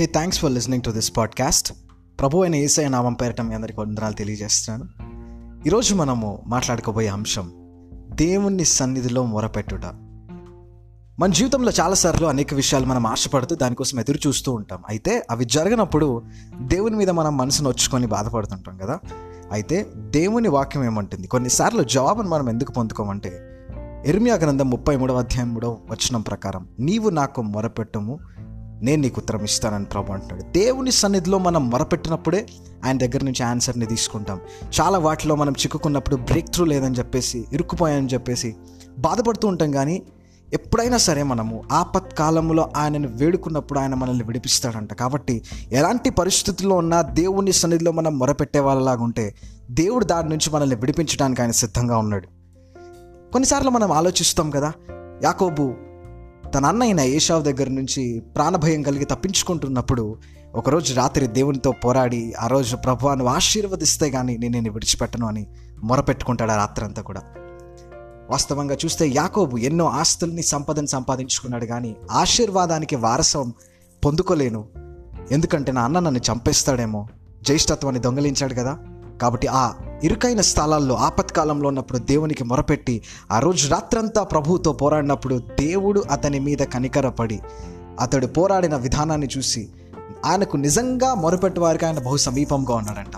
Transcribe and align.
Hey 0.00 0.06
thanks 0.06 0.40
for 0.40 0.52
listening 0.52 0.82
to 0.82 0.90
this 0.90 1.16
podcast 1.16 1.72
ప్రభు 2.20 2.38
అయిన 2.38 2.54
ఏసఐ 2.54 2.88
నామం 2.88 3.12
పేరటం 3.12 3.48
మీ 3.48 3.54
అందరికీ 3.54 3.80
వందనాలు 3.80 4.12
తెలియజేస్తున్నాను. 4.12 5.68
ఈరోజు 5.68 5.94
మనము 5.94 6.42
మాట్లాడుకోబోయే 6.46 7.08
అంశం 7.08 7.52
దేవుని 7.94 8.64
సన్నిధిలో 8.64 9.24
మొరపెట్టుట. 9.24 9.84
మన 11.18 11.26
జీవితంలో 11.30 11.72
చాలాసార్లు 11.80 12.26
అనేక 12.26 12.54
విషయాలు 12.54 12.86
మనం 12.86 13.06
ఆశపడుతూ 13.06 13.56
దానికోసం 13.56 14.00
ఎదురు 14.00 14.28
చూస్తూ 14.28 14.52
ఉంటాం. 14.52 14.82
అయితే 14.88 15.26
అవి 15.30 15.44
జరగనప్పుడు 15.44 16.22
దేవుని 16.60 16.96
మీద 16.96 17.10
మనం 17.10 17.36
మనసును 17.36 17.68
వచ్చుకొని 17.68 18.06
బాధపడుతుంటాం 18.06 18.76
కదా. 18.76 18.98
అయితే 19.52 19.86
దేవుని 19.96 20.48
వాక్యం 20.48 20.84
ఏమంటుంది? 20.84 21.26
కొన్నిసార్లు 21.26 21.82
జవాబును 21.82 22.28
మనం 22.28 22.48
ఎందుకు 22.48 22.72
పొందుకోమంటే 22.72 23.46
ఎర్మియా 24.06 24.36
గ్రంథం 24.36 24.70
ముప్పై 24.70 24.96
మూడవ 24.96 25.18
అధ్యాయం 25.18 25.54
మూడవ 25.54 25.78
వచనం 25.90 26.20
ప్రకారం 26.20 26.68
నీవు 26.78 27.10
నాకు 27.10 27.42
మొరపెట్టము 27.42 28.18
నేను 28.82 29.02
నీకు 29.02 29.18
ఉత్తరం 29.18 29.44
ఇస్తానని 29.44 29.84
ప్రభు 29.84 30.12
అంటున్నాడు 30.12 30.42
దేవుని 30.42 30.92
సన్నిధిలో 30.92 31.38
మనం 31.38 31.70
మొరపెట్టినప్పుడే 31.70 32.46
ఆయన 32.84 32.98
దగ్గర 32.98 33.24
నుంచి 33.24 33.42
ఆన్సర్ని 33.42 33.86
తీసుకుంటాం. 33.86 34.40
చాలా 34.80 34.98
వాటిలో 34.98 35.34
మనం 35.34 35.52
చిక్కుకున్నప్పుడు 35.52 36.16
బ్రేక్ 36.16 36.48
త్రూ 36.48 36.64
లేదని 36.64 36.94
చెప్పేసి 36.94 37.44
ఇరుక్కుపోయాయని 37.52 38.06
చెప్పేసి 38.06 38.56
బాధపడుతూ 38.98 39.48
ఉంటాం 39.48 39.72
కానీ 39.72 40.02
ఎప్పుడైనా 40.52 40.96
సరే 40.96 41.22
మనము 41.22 41.62
ఆపత్కాలంలో 41.72 42.70
ఆయనను 42.76 43.08
వేడుకున్నప్పుడు 43.08 43.78
ఆయన 43.78 43.94
మనల్ని 43.94 44.24
విడిపిస్తాడంట. 44.24 44.92
కాబట్టి 44.92 45.44
ఎలాంటి 45.72 46.10
పరిస్థితుల్లో 46.10 46.76
ఉన్నా 46.76 47.02
దేవుని 47.02 47.52
సన్నిధిలో 47.52 47.92
మనం 47.92 48.18
మొరపెట్టే 48.18 48.60
వాళ్ళలాగా 48.60 49.02
ఉంటే 49.02 49.34
దేవుడు 49.70 50.04
దాని 50.04 50.28
నుంచి 50.28 50.50
మనల్ని 50.50 50.76
విడిపించడానికి 50.76 51.42
ఆయన 51.42 51.50
సిద్ధంగా 51.50 51.96
ఉన్నాడు. 51.96 52.26
కొన్నిసార్లు 53.32 53.70
మనం 53.70 53.92
ఆలోచిస్తాం 53.92 54.50
కదా 54.50 54.72
యాకోబు 55.24 55.74
తన 56.54 56.66
అన్నయ్యన 56.66 57.00
ఏషావు 57.00 57.42
దగ్గర 57.42 57.68
నుంచి 57.68 58.20
ప్రాణభయం 58.20 58.82
కలిగి 58.82 59.04
తప్పించుకుంటున్నప్పుడు 59.04 60.16
ఒకరోజు 60.54 60.94
రాత్రి 60.94 61.26
దేవునితో 61.26 61.72
పోరాడి 61.72 62.32
ఆ 62.40 62.46
రోజు 62.46 62.76
ప్రభువాను 62.76 63.24
ఆశీర్వదిస్తే 63.24 64.10
కానీ 64.10 64.36
నేను 64.36 64.52
నేను 64.52 64.72
విడిచిపెట్టను 64.72 65.26
అని 65.26 65.46
మొరపెట్టుకుంటాడు 65.82 66.52
ఆ 66.52 66.56
రాత్రి 66.56 66.86
అంతా 66.86 67.02
కూడా. 67.02 67.20
వాస్తవంగా 68.30 68.76
చూస్తే 68.84 69.08
యాకోబు 69.08 69.56
ఎన్నో 69.56 69.88
ఆస్తుల్ని 69.88 70.42
సంపదను 70.42 70.86
సంపాదించుకున్నాడు 70.86 71.64
కానీ 71.64 71.96
ఆశీర్వాదానికి 72.10 72.96
వారసం 72.96 73.52
పొందుకోలేను. 74.04 74.64
ఎందుకంటే 75.30 75.72
నా 75.72 75.82
అన్న 75.82 75.98
నన్ను 75.98 76.20
చంపేస్తాడేమో 76.32 77.06
జ్యేష్ఠత్వాన్ని 77.42 78.02
దొంగలించాడు 78.02 78.54
కదా. 78.54 78.78
కాబట్టి 79.22 79.46
ఆ 79.46 79.72
ఇరుకైన 80.04 80.40
స్థలాల్లో 80.40 80.94
ఆపత్కాలంలో 80.94 81.68
ఉన్నప్పుడు 81.68 81.98
దేవునికి 81.98 82.44
మొరపెట్టి 82.44 83.02
ఆ 83.30 83.38
రోజు 83.38 83.68
రాత్రంతా 83.68 84.22
ప్రభువుతో 84.22 84.72
పోరాడినప్పుడు 84.72 85.38
దేవుడు 85.38 86.04
అతని 86.10 86.40
మీద 86.40 86.58
కనికరపడి 86.58 87.40
అతడు 88.00 88.26
పోరాడిన 88.26 88.76
విధానాన్ని 88.76 89.28
చూసి 89.38 89.68
ఆయనకు 90.24 90.56
నిజంగా 90.56 91.14
మొరపెట్టు 91.14 91.60
వారికి 91.60 91.86
ఆయన 91.86 91.98
బహు 91.98 92.16
సమీపంగా 92.16 92.74
ఉన్నాడంట. 92.74 93.16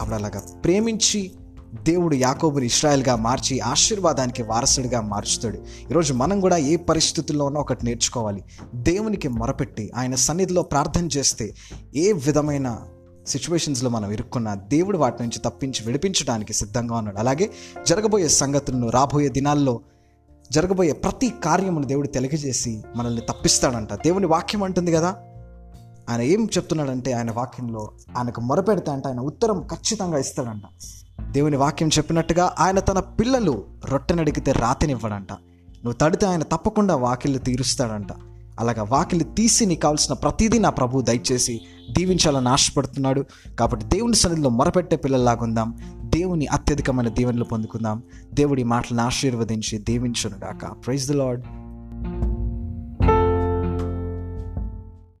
అప్పుడు 0.00 0.14
అలాగా 0.14 0.42
ప్రేమించి 0.64 1.32
దేవుడు 1.74 2.14
యాకోబుని 2.14 2.66
ఇస్రాయల్గా 2.66 3.16
మార్చి 3.16 3.60
ఆశీర్వాదానికి 3.60 4.42
వారసుడిగా 4.42 5.00
మార్చుతాడు. 5.00 5.58
ఈరోజు 5.90 6.14
మనం 6.14 6.40
కూడా 6.40 6.56
ఏ 6.56 6.76
పరిస్థితుల్లో 6.76 7.44
ఉన్నా 7.44 7.60
ఒకటి 7.60 7.86
నేర్చుకోవాలి. 7.86 8.44
దేవునికి 8.74 9.28
మొరపెట్టి 9.28 9.90
ఆయన 9.96 10.14
సన్నిధిలో 10.14 10.62
ప్రార్థన 10.62 11.08
చేస్తే 11.16 11.54
ఏ 11.96 12.12
విధమైన 12.12 12.76
సిచ్యువేషన్స్లో 13.28 13.90
మనం 13.90 14.10
ఇరుక్కున్న 14.10 14.54
దేవుడు 14.54 14.98
వాటి 14.98 15.22
నుంచి 15.22 15.38
తప్పించి 15.38 15.86
విడిపించడానికి 15.86 16.52
సిద్ధంగా 16.52 16.96
ఉన్నాడు. 16.96 17.18
అలాగే 17.18 17.52
జరగబోయే 17.86 18.28
సంగతులను 18.28 18.90
రాబోయే 18.90 19.28
దినాల్లో 19.28 19.80
జరగబోయే 20.52 20.92
ప్రతి 20.92 21.28
కార్యమును 21.28 21.86
దేవుడు 21.86 22.08
తెలియజేసి 22.08 22.82
మనల్ని 22.96 23.20
తప్పిస్తాడంట. 23.20 23.94
దేవుని 23.94 24.26
వాక్యం 24.26 24.62
అంటుంది 24.62 24.92
కదా? 24.92 25.16
ఆయన 26.08 26.20
ఏం 26.20 26.44
చెప్తున్నాడంటే 26.44 27.12
ఆయన 27.12 27.30
వాక్యంలో 27.30 27.90
ఆయనకు 28.16 28.40
మొరపెడితే 28.40 28.90
అంటే 28.90 29.08
ఆయన 29.08 29.20
ఉత్తరం 29.20 29.66
ఖచ్చితంగా 29.72 30.18
ఇస్తాడంట. 30.18 30.62
దేవుని 31.30 31.56
వాక్యం 31.56 31.88
చెప్పినట్టుగా 31.88 32.54
ఆయన 32.58 32.78
తన 32.78 32.98
పిల్లలు 32.98 33.64
రొట్టెనడిగితే 33.84 34.52
రాతినివ్వడంట. 34.52 35.32
నువ్వు 35.32 35.92
తడితే 35.92 36.26
ఆయన 36.26 36.42
తప్పకుండా 36.42 36.96
వాకిళ్ళు 36.96 37.38
తీరుస్తాడంట. 37.38 38.08
అలాగా 38.58 38.82
వాకిలి 38.82 39.24
తీసి 39.24 39.66
నీకు 39.66 39.80
కావాల్సిన 39.80 40.14
ప్రతిదీ 40.14 40.58
నా 40.58 40.70
ప్రభు 40.70 41.00
దయచేసి 41.00 41.60
దీవించాలని 41.90 42.48
ఆశపడుతున్నాడు. 42.48 43.24
కాబట్టి 43.58 43.86
దేవుని 43.86 44.14
సన్నిధిలో 44.14 44.50
మొరపెట్టే 44.50 44.96
పిల్లల్లాగుందాం. 44.96 45.74
దేవుని 46.04 46.46
అత్యధికమైన 46.46 47.08
దీవెనలు 47.08 47.44
పొందుకుందాం. 47.44 48.02
దేవుడి 48.34 48.64
మాటలను 48.64 49.02
ఆశీర్వదించి 49.02 49.78
దీవించును 49.78 50.36
గాక 50.44 50.86
ప్రైజ్ 50.86 51.08
ద 51.08 51.12
లాడ్ 51.12 51.42